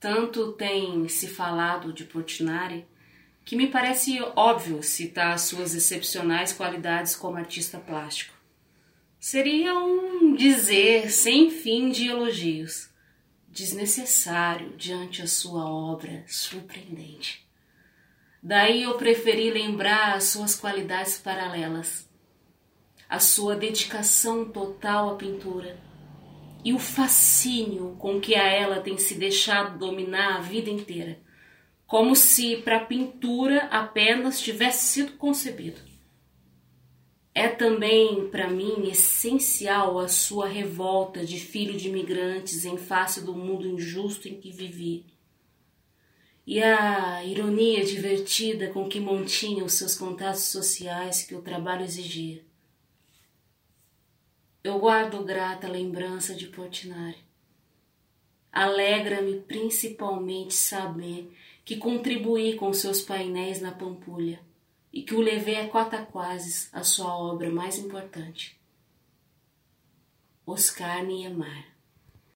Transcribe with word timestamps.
Tanto 0.00 0.52
tem 0.52 1.08
se 1.08 1.26
falado 1.26 1.92
de 1.92 2.04
Portinari 2.04 2.86
que 3.44 3.56
me 3.56 3.66
parece 3.66 4.20
óbvio 4.36 4.82
citar 4.82 5.38
suas 5.38 5.74
excepcionais 5.74 6.52
qualidades 6.52 7.16
como 7.16 7.38
artista 7.38 7.78
plástico. 7.78 8.34
Seria 9.18 9.74
um 9.74 10.36
dizer 10.36 11.10
sem 11.10 11.50
fim 11.50 11.90
de 11.90 12.06
elogios, 12.08 12.90
desnecessário 13.48 14.76
diante 14.76 15.22
a 15.22 15.26
sua 15.26 15.68
obra 15.68 16.24
surpreendente. 16.28 17.44
Daí 18.40 18.84
eu 18.84 18.96
preferi 18.96 19.50
lembrar 19.50 20.14
as 20.14 20.24
suas 20.24 20.54
qualidades 20.54 21.18
paralelas, 21.18 22.08
a 23.08 23.18
sua 23.18 23.56
dedicação 23.56 24.44
total 24.44 25.14
à 25.14 25.16
pintura 25.16 25.88
e 26.64 26.72
o 26.72 26.78
fascínio 26.78 27.96
com 27.98 28.20
que 28.20 28.34
a 28.34 28.46
ela 28.46 28.80
tem 28.80 28.98
se 28.98 29.14
deixado 29.14 29.78
dominar 29.78 30.36
a 30.36 30.40
vida 30.40 30.70
inteira 30.70 31.18
como 31.88 32.14
se 32.14 32.58
para 32.58 32.76
a 32.76 32.84
pintura 32.84 33.64
apenas 33.70 34.38
tivesse 34.38 34.88
sido 34.88 35.12
concebido. 35.12 35.80
É 37.34 37.48
também 37.48 38.28
para 38.28 38.50
mim 38.50 38.90
essencial 38.90 39.98
a 39.98 40.06
sua 40.06 40.46
revolta 40.46 41.24
de 41.24 41.40
filho 41.40 41.78
de 41.78 41.88
imigrantes 41.88 42.66
em 42.66 42.76
face 42.76 43.24
do 43.24 43.32
mundo 43.32 43.66
injusto 43.66 44.28
em 44.28 44.38
que 44.38 44.52
vivi. 44.52 45.06
E 46.46 46.62
a 46.62 47.24
ironia 47.24 47.82
divertida 47.84 48.68
com 48.68 48.86
que 48.86 49.00
mantinha 49.00 49.64
os 49.64 49.72
seus 49.72 49.96
contatos 49.96 50.42
sociais 50.42 51.22
que 51.22 51.34
o 51.34 51.40
trabalho 51.40 51.84
exigia. 51.84 52.44
Eu 54.62 54.78
guardo 54.78 55.24
grata 55.24 55.66
a 55.66 55.70
lembrança 55.70 56.34
de 56.34 56.48
Portinari. 56.48 57.18
Alegra-me 58.50 59.40
principalmente 59.40 60.54
saber 60.54 61.32
que 61.64 61.76
contribuí 61.76 62.56
com 62.56 62.72
seus 62.72 63.00
painéis 63.00 63.60
na 63.60 63.72
Pampulha 63.72 64.40
e 64.92 65.02
que 65.02 65.14
o 65.14 65.20
levei 65.20 65.60
a 65.60 65.68
Cotaquases, 65.68 66.68
a 66.72 66.82
sua 66.82 67.16
obra 67.16 67.50
mais 67.50 67.78
importante. 67.78 68.58
Oscar 70.44 71.04
Niemeyer 71.04 71.77